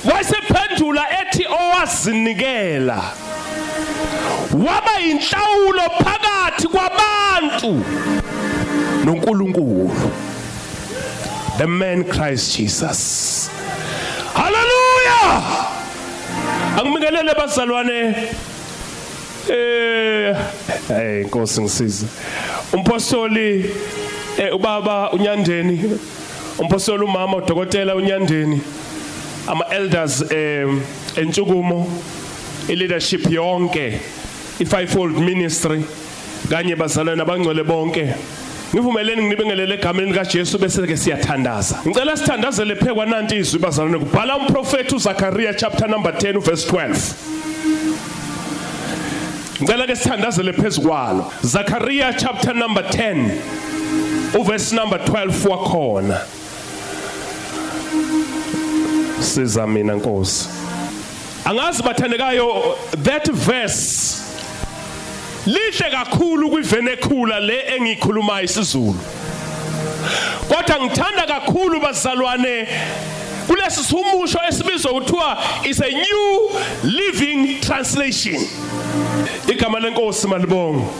[0.06, 3.04] Wasephendula ethi owazinikela
[4.54, 7.86] waba inhlawulo phakathi kwabantu
[9.06, 10.12] noNkulunkulu
[11.58, 13.50] the man Christ Jesus.
[14.34, 15.75] Hallelujah!
[16.78, 18.16] Angibingelele bazalwane.
[19.50, 20.36] Eh
[20.88, 22.08] hey inkosi ngisiza
[22.74, 23.66] umpostoli
[24.38, 26.00] eh ubaba unyandeni
[26.60, 28.62] umpostoli umama udokotela unyandeni
[29.48, 30.68] ama elders eh
[31.16, 32.02] entshukumo
[32.68, 34.00] i-leadership yonke
[34.60, 35.84] i-fivefold ministry
[36.50, 38.14] kanye bazalwane abangcwele bonke.
[38.76, 41.80] Ngivumeleni nginibingelele egameni likaJesu bese ke siyathandaza.
[41.86, 47.14] Ngicela sithandazele phekwa nanti izwi bazalwane kubhala umprofeti uZakaria chapter number 10 verse 12.
[49.62, 51.32] Ngicela ke sithandazele phezukwalo.
[51.42, 53.32] Zakaria chapter number 10
[54.34, 56.20] uverse number 12 wakhona.
[59.22, 60.50] Siza mina Nkosi.
[61.46, 64.25] Angazi bathandekayo that verse
[65.46, 69.00] lihle kakhulu kwivenekula le engikhuluma isiZulu.
[70.48, 72.68] Kodwa ngithanda kakhulu bazalwane
[73.48, 76.50] kulesi sumusho esibizwa kuthiwa is a new
[76.84, 78.48] living translation.
[79.48, 80.94] Igama lenkosi malibongo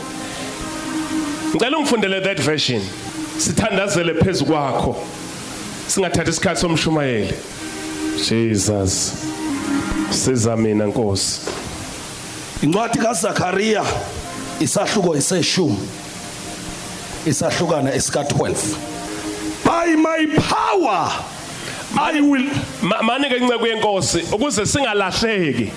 [1.54, 2.82] ngicela ungifundele that version.
[3.38, 4.96] Sithandazele phezukwakho
[5.86, 7.34] singathatha isikhathi somshumayeli.
[8.28, 9.12] Jesus.
[10.10, 11.40] Siza mina nkosi.
[12.62, 13.84] Incwadi kaZakaria
[14.60, 15.88] isahluko iseshumi.
[17.26, 18.76] Isahlukana esika 12
[19.64, 21.10] by my power
[21.98, 22.48] i will
[22.82, 25.70] Ma- mani ke inceke yenkosi ukuze singalahleki?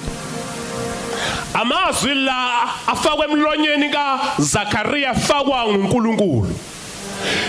[1.54, 6.54] Amazwi la afakwe emlonyeni kaZakaria afakwa nguNkulunkulu.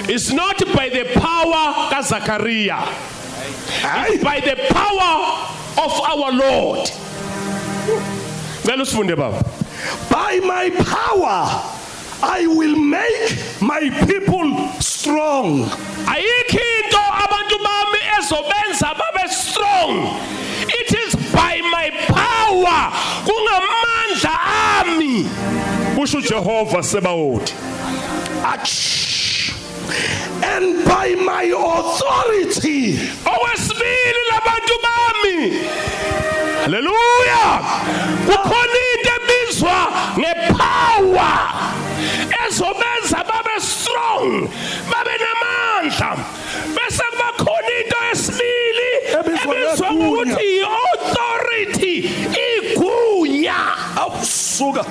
[0.09, 2.79] It's not by the power kaZakaria
[4.09, 5.47] It's by the power
[5.85, 6.90] of our Lord.
[8.64, 9.43] Ngicela usifunde baba
[10.11, 11.62] by my power
[12.23, 15.64] i will make my people strong.
[16.05, 20.20] Ayikho into abantu bami ezobenza babe strong.
[20.68, 22.92] It is by my power
[23.25, 24.37] kungamandla
[24.81, 25.25] ami.
[25.96, 27.55] Kusho uJehova sebawothi
[28.44, 29.53] Ach.
[30.44, 32.99] and by my authority.
[33.25, 35.37] Okwesibili labantu bami.
[36.64, 37.44] Haleluya
[38.27, 38.81] kukhona
[39.61, 41.53] ebizwa ngepower
[42.46, 44.49] ezobenza babe strong
[44.90, 46.16] babe namandla
[46.75, 51.94] bese kuba khona into yesibili Ebizwa ngokuthi i-authority
[52.46, 53.61] igunya.
[53.96, 54.85] Awusuka.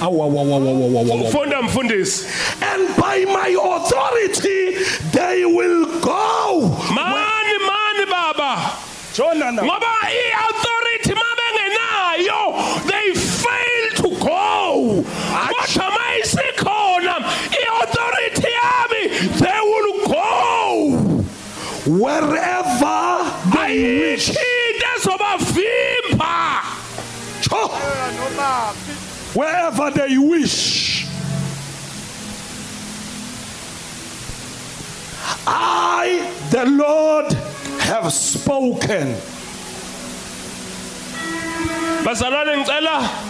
[0.00, 2.26] Awawawawawawawa funda mfundisi.
[2.62, 6.76] And by my authority they will go.
[6.94, 8.72] Mani mani baba.
[9.16, 10.77] Jona na ngoba i-authority mabengenayo
[14.18, 15.04] go!
[15.48, 17.14] Kodwa mayisikhona
[17.60, 19.02] i-authority yami
[19.40, 21.24] they will go.
[21.86, 23.00] Wherever
[23.54, 23.74] they
[24.12, 24.36] wish.
[24.96, 26.62] Ezobavimba.
[27.42, 27.68] Cho.
[29.34, 31.06] wherever they wish.
[35.46, 37.32] I the Lord
[37.80, 39.16] have spoken.
[42.04, 43.27] Bazalwane ngicela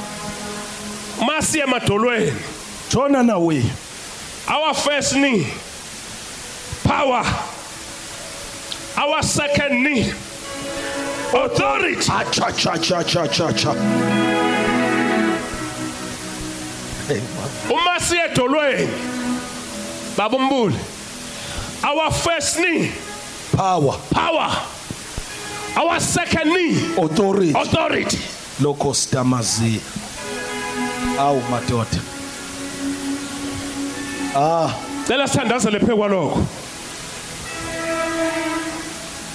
[1.26, 2.32] masiye emadolweni
[2.90, 3.62] jona nawe.
[4.48, 5.46] Our first knee.
[6.84, 7.22] Power.
[8.96, 10.10] Our second knee.
[11.34, 12.10] Authority.
[12.10, 13.72] Acha cha cha cha cha cha
[17.08, 17.20] hey
[17.70, 18.88] uma siye edolweni
[20.16, 20.76] baba umbuli
[21.84, 22.90] our first knee.
[23.52, 23.98] Power.
[24.10, 24.50] Power.
[25.76, 26.94] Our second knee.
[26.96, 27.52] Authority.
[27.54, 28.18] Authority.
[28.60, 29.80] Lokho sitamazi
[31.18, 32.00] awu madoda.
[34.34, 34.74] Ah.
[35.06, 36.46] Cela sithandazele phezu kwalokho.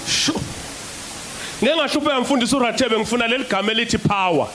[0.07, 0.33] Sho.
[1.61, 4.47] Ngeke ngashuphe mfundisi uRathebe ngifuna leli gama elithi power.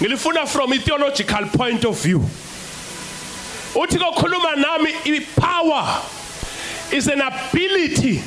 [0.00, 2.20] Ngilifuna from a theological point of view.
[3.74, 6.02] Uthi kokhuluma nami i-power
[6.92, 8.22] is an ability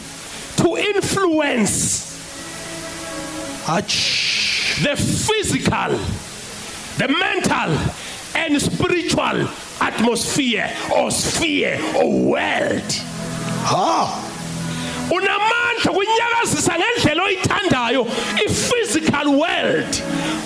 [0.55, 2.17] to influence
[3.67, 4.79] Ach.
[4.83, 5.99] the physical.
[6.97, 7.77] The mental
[8.35, 9.47] and spiritual
[9.81, 12.91] atmosphere or sphere or world.
[13.65, 14.29] Ha.
[15.11, 18.07] unamandla kunyakazisa ngendlela oyithandayo
[18.45, 19.93] i-physical world.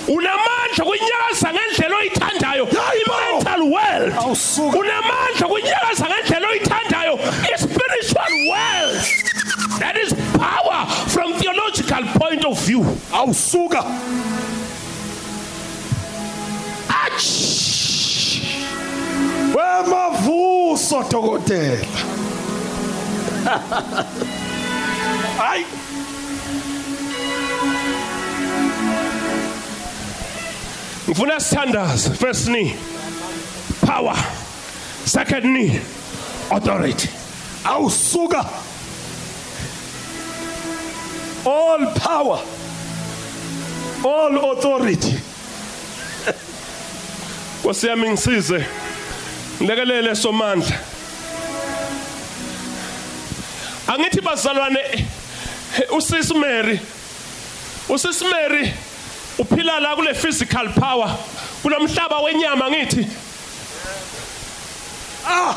[0.07, 4.13] Unamandla kunyakazisa ngendlela oyithandayo i-mental world.
[4.57, 7.19] Unamandla kunyakazisa ngendlela oyithandayo
[7.53, 9.01] i-spiritual world.
[9.79, 12.81] That is power from theological point of view.
[13.11, 14.46] Awusuka.
[19.55, 21.85] Wemavuso dokotela.
[25.37, 25.65] Hayi.
[31.07, 32.75] ngifuna sithandaze first knee
[33.85, 34.15] power
[35.05, 35.79] second knee
[36.51, 37.09] authority
[37.67, 38.45] Awusuka.
[41.45, 42.39] All power.
[44.05, 45.19] All authority.
[47.63, 48.65] Nkosi yami ngisize
[49.61, 50.77] ngilekelele somandla
[53.87, 55.05] Angithi bazalwane
[55.97, 56.79] usisi Mary
[57.89, 58.73] usisi Mary
[59.39, 61.17] uphila la kule physical power
[61.61, 63.07] kulomhlaba wenyama ngithi
[65.29, 65.55] Ah.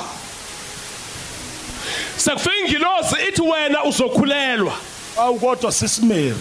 [2.17, 4.73] sekufika ingilozi ithi wena uzokhulelwa
[5.19, 6.35] Awukodwa sisimere.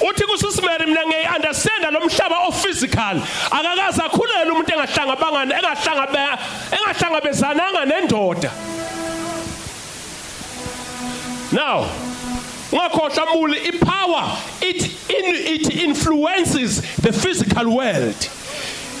[0.00, 6.18] Uthi kusisimere mina ngiyaunderstand lo mhlaba o physical akakaze akhulele umuntu engahlangabangana engahlangabe
[6.72, 8.50] engahlangabezananga nendoda.
[11.52, 11.86] Now
[12.72, 18.30] ungakhohlwa muli ipower it in it influences the physical world.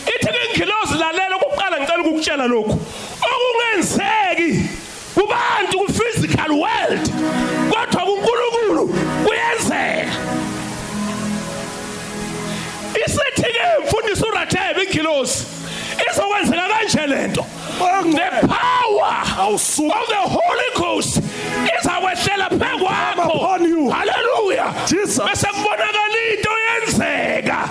[0.06, 2.78] Ithi ngingilozi lalela ukuqala ngicela ukukutshela lokhu.
[3.24, 4.68] Okungenzeki
[5.14, 7.10] kubantu ku physical world
[7.70, 8.63] kodwa kuNkulunkulu
[13.84, 15.44] mfundisi uRathebe ingilosi
[16.10, 17.46] izokwenzeka kanje lento
[18.14, 19.94] the power Awusuka.
[20.00, 21.20] of the holy ghost
[21.80, 23.90] izakwehlela phezu kwakho upon you.
[23.90, 25.24] haleluya Jesus.
[25.24, 27.68] bese kubonakala into yenzeka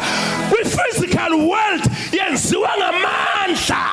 [0.49, 3.83] kwi physical world yenziwa ngamandla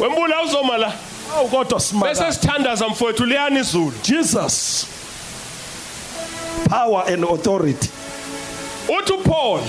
[0.00, 0.92] wembula uzoma la
[1.36, 2.32] Awukodwa bese simara.
[2.32, 4.86] sithandaza mfowethu liyani izulu Jesus.
[6.68, 7.88] Power and authority.
[8.88, 9.60] uthi uPaul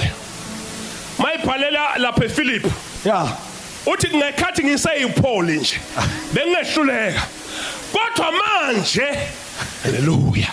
[1.17, 2.65] mayibhalela lapha ePhilip
[3.05, 3.27] Yeah.
[3.85, 5.79] uthi ngekhathi ngiseyiPaul nje
[6.33, 7.21] bengehluleka
[7.93, 9.07] kodwa manje
[9.83, 10.47] haleluya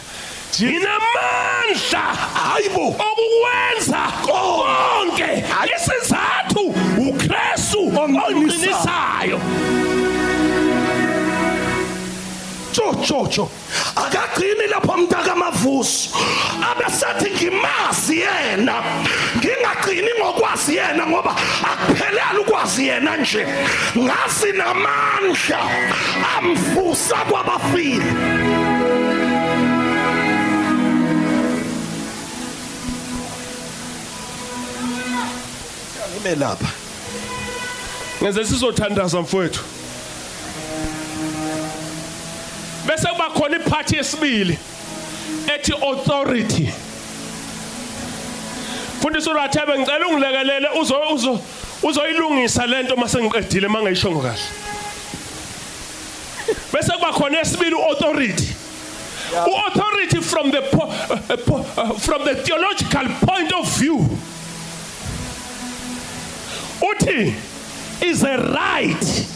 [0.60, 2.00] nginamandla
[2.34, 2.86] Hayibo.
[2.88, 5.44] okukwenza konke
[5.76, 6.74] isizathu
[7.08, 9.40] uKristu onqinisayo
[12.76, 13.48] Cho cho cho.
[13.96, 16.10] Akagcini lapho mntaka mavuso.
[16.70, 18.74] Abesathi ngimazi yena.
[19.38, 21.36] Ngingagcini ngokwazi yena ngoba
[21.70, 23.46] akuphelele ukwazi yena nje.
[23.98, 25.60] Ngasi namandla
[26.36, 28.12] amvusa kwabafile.
[36.14, 36.68] Ngime lapha.
[38.22, 39.60] ngeze sizothandaza mfowethu
[43.46, 44.58] khona iphathi yesibili
[45.54, 46.70] ethi authority.
[48.98, 51.40] Mfundisi uRathebe ngicela ungilekelele uzo uzo
[51.82, 54.42] uzoyilungisa lento mase ngiqedile mangayishongo kahle
[56.72, 58.54] bese kuba khona esibili authority
[59.66, 63.98] authority from the po, uh, po, uh, from the theological point of view.
[66.80, 67.34] Uthi
[68.02, 69.26] is a right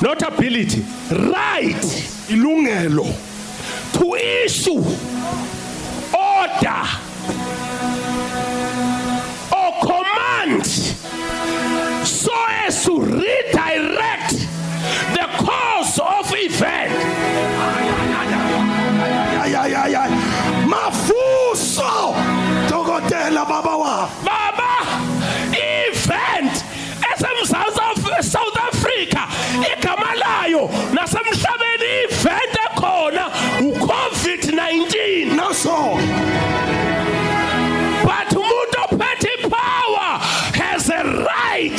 [0.00, 2.13] not ability right.
[2.28, 3.04] Ilungelo.
[3.92, 4.80] to issue
[6.12, 6.82] order
[9.52, 10.66] or command
[12.06, 12.32] so
[12.66, 14.32] as to redirect
[15.14, 16.92] the course of event
[19.44, 20.10] Ay ay ay ay.
[20.66, 22.14] Mavuso.
[22.68, 24.08] Dokotela baba wa.
[24.24, 24.72] baba
[25.52, 26.64] event
[27.12, 29.28] esemzantsi Af- South Africa
[30.44, 35.36] igama layo nasemhlabeni event ekhona uCovid-19.
[35.36, 35.96] Naso.
[38.04, 40.18] but umuntu ophethe power
[40.54, 41.78] has a right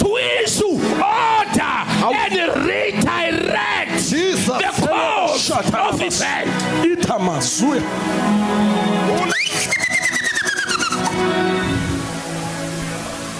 [0.00, 4.62] to issue order and redirect event.
[6.84, 7.82] Ithamazwe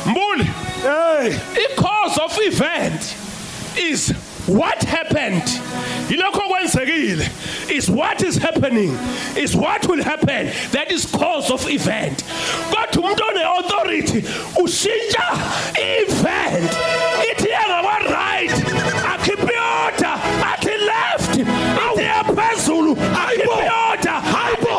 [0.06, 0.44] mbuli
[0.82, 1.38] hey.
[1.56, 3.16] i cause of event
[3.76, 4.12] is
[4.46, 5.42] what happened.
[6.08, 7.28] Yilokho kwenzekile
[7.70, 8.96] is what is happening
[9.36, 10.50] is what will happen.
[10.72, 12.24] That is cause of event.
[12.70, 14.20] Kodwa umuntu one authority
[14.62, 15.26] ushintsha
[15.76, 16.70] event.
[17.30, 18.50] Ithi yangakwa right
[19.12, 20.16] akhiphe order
[20.50, 24.76] athi left ithi yaphezulu akhiphe order Hayibo.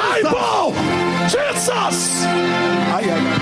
[0.00, 0.74] hayibo
[1.32, 2.24] jesus.
[2.92, 3.37] Hayi hayi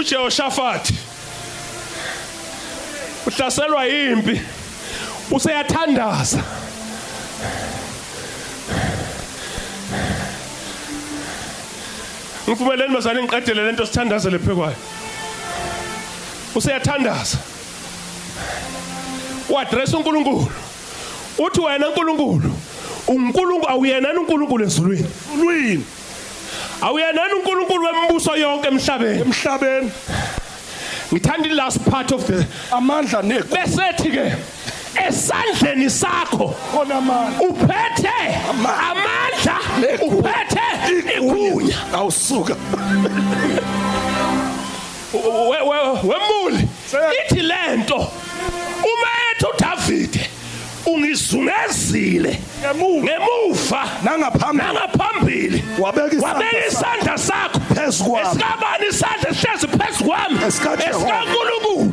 [0.00, 0.92] uJehoshaphat
[3.26, 4.40] uhlaselwa impi
[5.30, 6.42] useyathandaza.
[12.48, 14.76] Ngivumeleni bazali ngiqedele lento sithandazele phekwayo.
[16.54, 17.38] Useyathandaza.
[19.48, 20.52] Uaddress uNkulunkulu.
[21.38, 22.52] Uthi wena uNkulunkulu
[23.08, 25.10] uNkulunkulu awuyena uNkulunkulu ezulwini?
[25.34, 25.84] Ulwini
[26.82, 29.20] awuyena uNkulunkulu wembuso yonke emhlabeni?
[29.22, 29.90] Emhlabeni.
[31.12, 34.32] Ngithanda i last part of the amandla neko besethi ke
[35.06, 37.40] esandleni sakho khona amandla.
[37.40, 38.18] uphethe
[38.50, 39.56] Amandla.
[40.06, 40.66] uphethe
[41.16, 41.76] igunya.
[41.92, 42.56] Awusuka.
[45.12, 46.68] We- we- wemuli.
[47.26, 50.19] Ithi lento uma ethi uDavide
[50.94, 52.38] ungizungezile.
[52.60, 53.02] Ngemuva.
[53.06, 53.82] Ngemuva.
[54.02, 54.62] Nangaphambili.
[54.66, 55.64] Nangaphambili.
[55.78, 57.60] Wabeka isandla wabeka isandla sakho.
[57.74, 58.28] Phezu kwami.
[58.28, 60.38] esikabani isandla sihlezi phezu kwami?
[60.46, 61.06] EsikaJehova.
[61.06, 61.92] esikaNkulunkulu.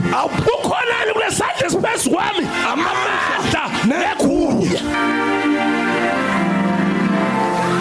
[0.60, 2.48] Ukhonani kulesandla esiphezu kwami.
[2.72, 4.82] Amandla negunya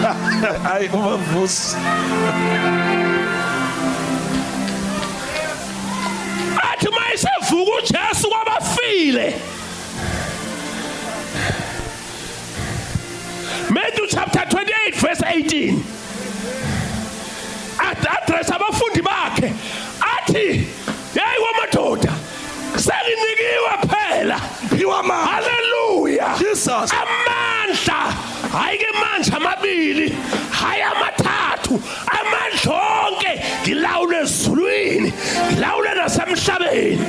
[0.63, 1.75] hayi ubavusi
[6.71, 9.35] athi mayisevuka uJesu kwabafile.
[13.69, 15.83] Matthew chapter 28 verse 18
[17.79, 19.51] Ad- address abafundi bakhe
[20.01, 20.67] athi
[21.17, 22.13] hey wamadoda
[22.75, 24.39] sekinikiwe phela.
[24.69, 26.91] Phiwa amandla haleluya jesus.
[26.91, 27.99] Amandla
[28.53, 30.09] hayi ke manje amabili
[30.51, 31.81] hayi amathathu
[32.19, 32.73] amandla
[33.07, 35.13] onke ngilawule ezulwini
[35.51, 37.05] ngilawule nasemhlabeni.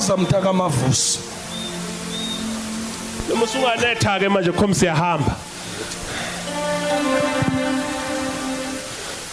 [0.00, 1.18] Thandaza mtaka mavusi
[3.28, 5.36] noma usungaletha ke manje khom siyahamba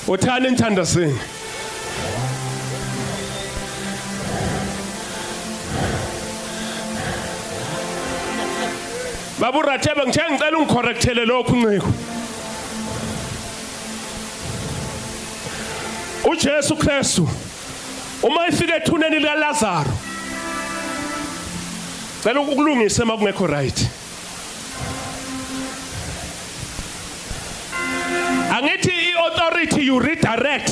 [0.08, 1.20] uthani inthandazini
[9.40, 11.88] Babu Rathebe ngithe ngicela ungicorrectele lokhu nciko
[16.32, 17.30] uJesu Kristu
[18.24, 19.36] uma efika ethuneni lika
[22.24, 23.88] Cela ukulungisa makungekho right.
[28.52, 30.70] Angithi iauthority you redirect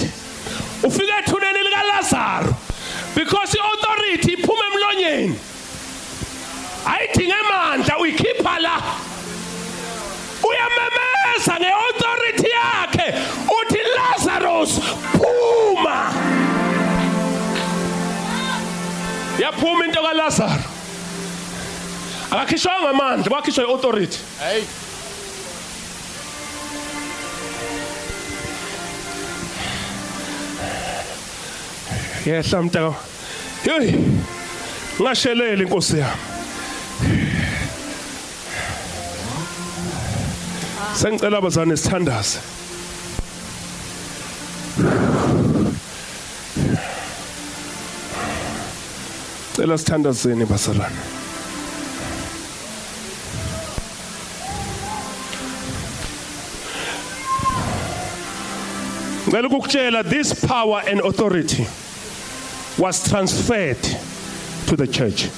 [0.83, 2.55] ufika ethuneni lika Lazaro
[3.15, 5.35] because iauthority iphuma emlonyeni.
[6.85, 8.81] Ayidinge amandla uyikhipha la.
[10.43, 13.13] Uyamemeza ngeauthority yakhe
[13.57, 14.79] uthi Lazarus
[15.17, 16.13] phuma.
[19.39, 20.74] Yaphuma into kaLazaro.
[22.35, 24.63] Akakhishwa ngamandla kwakhishwa iauthority hey.
[32.25, 32.93] Yehla mntaka
[33.63, 33.91] hey.
[35.01, 36.21] Ngashelele inkosi yami.
[40.99, 42.39] Sengicela abazane sithandaze.
[49.55, 51.01] Cela sithandazeni basalana.
[59.27, 61.65] Ngicela ukukutshela this power and authority
[62.77, 63.81] was transferred
[64.67, 65.29] to the church.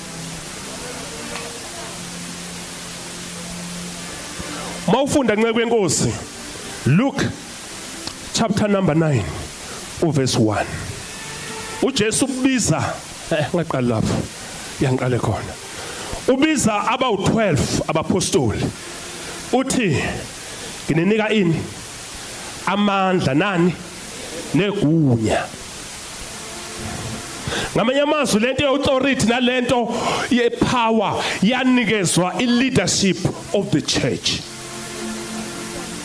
[4.88, 6.14] Mawufunda nceke wenkosi
[6.86, 7.26] Luke
[8.34, 9.24] chapter number 9
[10.02, 10.66] uverse 1
[11.84, 12.94] uJesu ubiza
[13.32, 14.16] eh ngaqala lapho
[14.82, 15.54] yangiqale khona.
[16.28, 18.66] Ubiza abawu12 abapostoli.
[19.54, 19.98] Uthi
[20.90, 21.56] ngininika ini?
[22.68, 23.74] Amandla nani?
[24.54, 25.44] Negunya.
[27.76, 29.88] Ngamanye amazwi lento yeauthority nalento
[30.30, 33.18] yepower yanikezwa ileadership
[33.54, 34.42] of the church.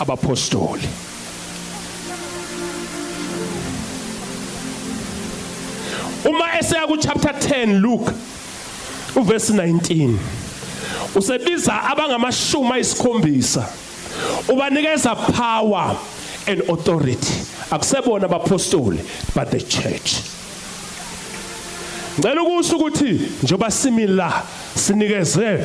[0.01, 0.89] Abapostoli
[6.25, 8.13] uma eseya ku chapter 10 Luke
[9.17, 10.17] uverse 19
[11.15, 13.69] usebiza abangamashumi ayisikhombisa
[14.49, 15.97] ubanikeza power
[16.47, 17.35] and authority.
[17.71, 20.23] Akusebona abapostoli but the church.
[22.19, 24.43] Ngicela ukusho ukuthi njoba simila
[24.77, 25.65] sinikeze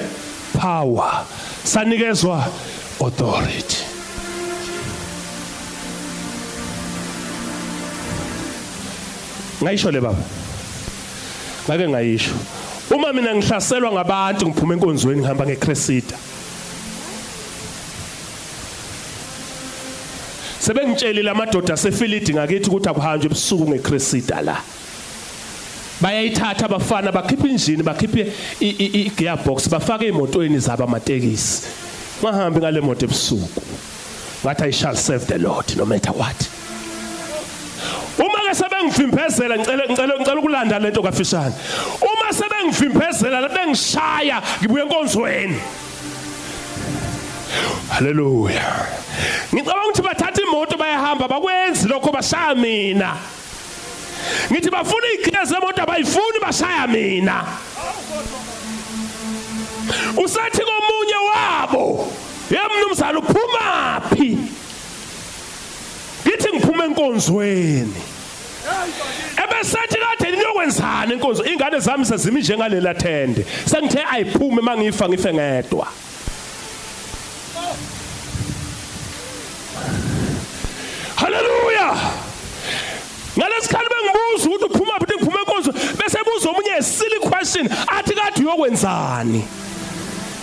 [0.54, 1.26] power
[1.64, 2.48] sanikezwa
[3.00, 3.84] authority.
[9.62, 10.24] Ngayisho le baba?
[11.68, 12.36] Ngake ngayisho.
[12.96, 16.18] Uma mina ngihlaselwa ngabantu ngiphuma enkonzweni ngihamba ngecresida
[20.68, 24.58] sebengitshelile amadoda asefilidi ngakithi ukuthi akuhanjwe ebusuku ngecresida la.
[26.02, 31.62] Bayayithatha abafana bakhipha injini bakhiphe i- i- i- gearbox bafake emotweni zabo amatekisi.
[32.22, 33.62] Ngahambi ngale moto ebusuku.
[34.44, 36.50] Ngathi i shall serve the lord no matter what.
[38.20, 41.54] Uma ke sebengivimbezela ngicela ngicela ngicela ukulanda lento kafishane
[42.02, 45.56] uma sebengivimbezela bengishaya ngibuye enkonzweni.
[47.90, 48.98] Haleluya
[49.54, 53.18] ngicabanga ukuthi bathatha imoto bayahamba bakwenzi lokho bashaya mina.
[54.52, 57.46] Ngithi bafuna igiya zemoto abayifuni bashaya mina.
[60.18, 62.14] Usathi komunye wabo
[62.52, 64.38] yemnumzana uphumaphi
[66.28, 68.02] ngithi ngiphuma enkonzweni.
[69.44, 71.46] Ebesathi kade niyokwenzani enkonzo?
[71.46, 75.88] Ingane zami sezimi njengalela thende sengithe ayiphume mangifa ngife ngedwa.
[81.16, 81.90] Haleluya
[83.38, 89.42] ngalesikhathi bengibuza ukuthi uphuma phi ngiphuma enkonzo bese buza omunye silly question athi kade uyokwenzani?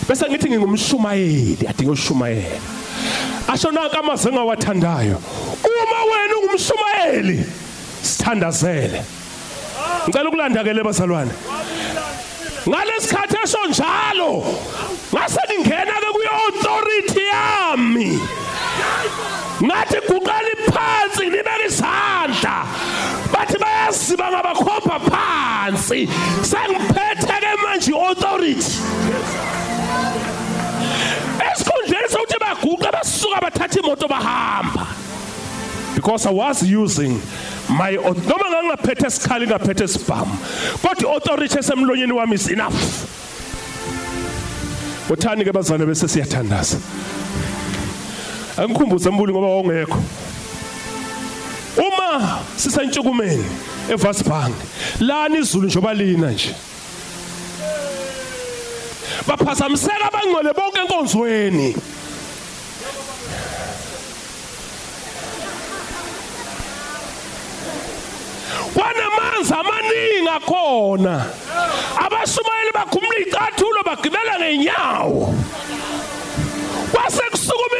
[0.08, 2.60] Bese ngithi ngingumshumayeli adinga ushumayela
[3.48, 5.18] asho nanka amazwi engawathandayo
[5.64, 7.44] uma wena ungumshumayeli
[8.02, 9.02] sithandazele.
[10.08, 11.32] Ngicela ukulandakele bazalwane.
[12.68, 14.44] Ngalesikhathi esho njalo
[15.12, 15.93] ngase authority
[17.74, 18.18] yami
[19.62, 22.56] ngathi guqala phansi nibeka isandla
[23.32, 26.06] bathi bayaziba ngabakhomba phansi.
[26.42, 28.72] Sengiphethe ke manje authority
[31.46, 34.86] esikhundleni sokuthi baguqe basuka bathatha imoto bahamba.
[35.94, 37.20] Because I was using
[37.68, 40.36] my noma ngangingaphethe isikhali ngaphethe isibhamu
[40.82, 43.10] kodwa authority esemlonyeni wami is enough.
[45.08, 46.78] Uthani ke bazalwane bese siyathandaza.
[48.56, 49.98] Angikhumbuze mbuli ngoba wawungekho.
[51.76, 53.44] Uma sisentshukumeni
[53.90, 54.54] eVasbank
[55.00, 56.54] lana izulu njoba lina nje?
[59.26, 61.76] Baphazamiseka abangcwele bonke enkonzweni.
[68.74, 71.26] Kwanamanzi amaningi akhona.
[72.04, 75.34] Abashumayeli bakhumula icathulo bagibela ngenyawo
[76.92, 77.76] kwase kusukuma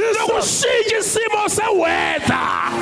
[0.00, 2.72] lokushintsha isimo seweather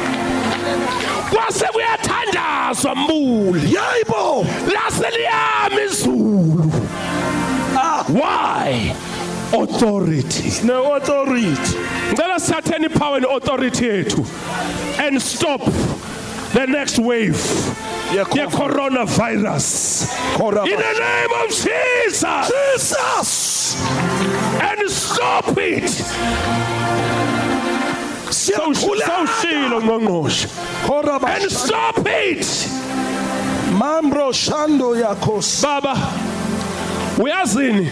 [1.30, 3.74] kwase kuyathandazwa mbuli.
[3.74, 6.72] Yayibo laseliyama izulu
[8.08, 8.92] why?
[9.52, 10.52] Authority.
[10.66, 11.76] Ne-authority
[12.12, 14.24] ngicela sithatheni ipower and authority yethu
[14.98, 15.60] and stop
[16.52, 17.36] the next wave.
[18.12, 18.34] Ye-COVID.
[18.34, 19.66] ye-coronavirus
[20.36, 22.50] Corona- in the name of jesus.
[22.50, 23.76] Jesus.
[24.60, 25.84] And stop it.
[28.30, 30.48] Sawushilo ngqongqoshe
[31.40, 32.46] and stop it.
[33.78, 35.94] Mambro shando yakos baba
[37.16, 37.88] uyazini?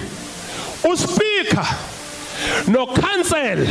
[0.84, 1.66] Uspeaker
[2.68, 3.66] no council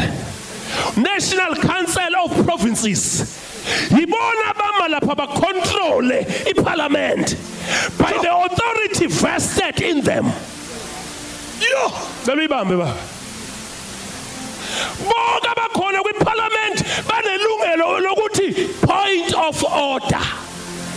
[0.97, 3.46] national council of provinces.
[3.89, 6.11] Yibona bama lapha bacontrol
[6.45, 7.36] iparliament
[7.97, 10.26] by the authority vested in them.
[11.59, 11.89] Yo!
[12.24, 12.95] Cela uyibambe baba
[15.09, 20.26] bonke abakhona kwiparliament banelungelo lokuthi point of order.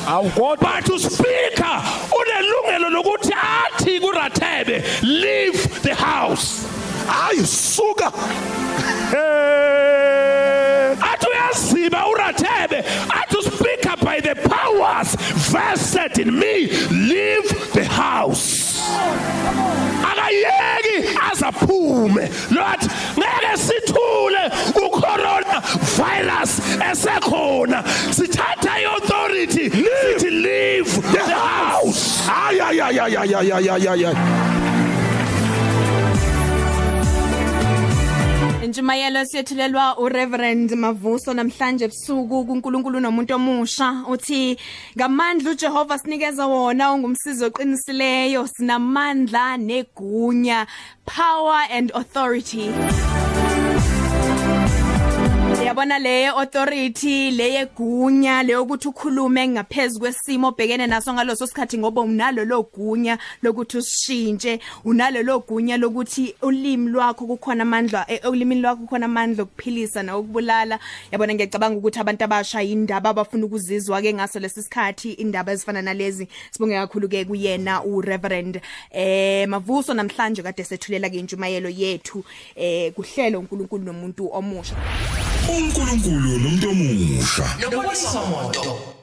[0.06, 0.58] Awukodwa.
[0.60, 6.66] But uspeaker unelungelo lokuthi athi kuRathebe leave the house.
[7.06, 8.12] Hayi suka.
[11.50, 12.78] Athi uyaziba uRathebe
[13.10, 15.14] athi uspeaker shall by the powers
[15.50, 18.80] vested in me leave the house.
[20.02, 22.28] Akayeki azaphume.
[22.54, 22.80] Lot
[23.16, 25.60] ngeke sithule ucorona
[25.96, 27.82] virus esekhona.
[28.12, 32.28] Sithatha iauthority sithi leave the house.
[32.28, 32.60] Ay.
[38.70, 44.56] Injumayelo siyethulelwa uReverend Mavuso namhlanje ebusuku kuNkulunkulu nomuntu omusha uthi
[44.96, 50.66] ngamandla uJehova sinikeza wona ungumsizi oqinisileyo sinamandla negunya
[51.04, 52.70] power and authority.
[55.70, 62.00] Yabona le authority le yegunya le ukuthi ukhulume ngaphezulu kwesimo obhekene naso ngaloso sikhathi ngoba
[62.00, 69.06] unalo logunya lokuthi usishintshe unalo logunya lokuthi ulimi lwakho kukhona amandla eh, ulimini lwakho kukhona
[69.06, 70.78] amandla okuphilisa nawokubulala
[71.12, 76.74] yabona ngiyacabanga ukuthi abantu abasha indaba abafuna ukuzizwa ke ngaso lesisikhathi indaba ezifana nalezi sibonge
[76.74, 78.60] kakhulu ke kuyena uReverend
[78.90, 82.24] eh Mavuso namhlanje kade sethulela ke injumayelo yethu
[82.56, 84.74] eh kuhlelo uNkulunkulu nomuntu omusha.
[85.56, 88.99] uNkulunkulu nomuntu omusha Nobonisa moto.